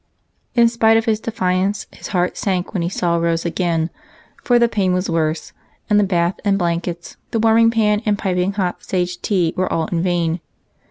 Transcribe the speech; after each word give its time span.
In 0.55 0.67
spite 0.67 0.97
of 0.97 1.05
his 1.05 1.19
defiance 1.19 1.85
his 1.91 2.07
heart 2.07 2.35
sunk 2.35 2.73
when 2.73 2.81
he 2.81 2.89
saw 2.89 3.17
Rose 3.17 3.45
again, 3.45 3.91
for 4.43 4.57
the 4.57 4.67
pain 4.67 4.93
was 4.93 5.11
worse, 5.11 5.53
and 5.91 5.99
the 5.99 6.03
bath 6.03 6.39
and 6.43 6.57
blankets, 6.57 7.17
the 7.29 7.37
warming 7.39 7.69
pan 7.69 8.01
and 8.03 8.17
piping 8.17 8.53
hot 8.53 8.83
sage 8.83 9.21
tea, 9.21 9.53
were 9.55 9.71
all 9.71 9.85
in 9.91 10.01
vain. 10.01 10.39